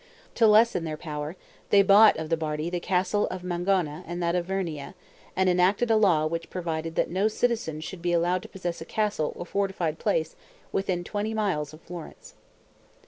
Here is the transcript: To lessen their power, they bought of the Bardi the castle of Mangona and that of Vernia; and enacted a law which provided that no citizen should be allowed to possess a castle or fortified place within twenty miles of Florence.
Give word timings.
To 0.33 0.47
lessen 0.47 0.83
their 0.83 0.97
power, 0.97 1.35
they 1.69 1.83
bought 1.83 2.17
of 2.17 2.29
the 2.29 2.35
Bardi 2.35 2.71
the 2.71 2.79
castle 2.79 3.27
of 3.27 3.43
Mangona 3.43 4.03
and 4.07 4.19
that 4.23 4.33
of 4.33 4.47
Vernia; 4.47 4.95
and 5.35 5.47
enacted 5.47 5.91
a 5.91 5.95
law 5.95 6.25
which 6.25 6.49
provided 6.49 6.95
that 6.95 7.11
no 7.11 7.27
citizen 7.27 7.81
should 7.81 8.01
be 8.01 8.11
allowed 8.11 8.41
to 8.41 8.49
possess 8.49 8.81
a 8.81 8.85
castle 8.85 9.31
or 9.35 9.45
fortified 9.45 9.99
place 9.99 10.35
within 10.71 11.03
twenty 11.03 11.35
miles 11.35 11.71
of 11.71 11.81
Florence. 11.81 12.33